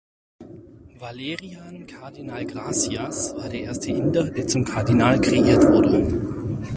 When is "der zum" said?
4.31-4.65